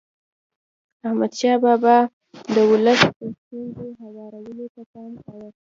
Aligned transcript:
احمدشاه 1.07 1.57
بابا 1.63 1.97
د 2.53 2.55
ولس 2.71 3.01
د 3.19 3.21
ستونزو 3.39 3.85
هوارولو 4.01 4.65
ته 4.75 4.81
پام 4.91 5.11
کاوه. 5.25 5.49